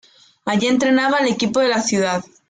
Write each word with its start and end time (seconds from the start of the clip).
Allí 0.45 0.65
entrenaba 0.65 1.19
al 1.19 1.27
equipo 1.27 1.59
de 1.59 1.67
la 1.69 1.79
ciudad. 1.79 2.23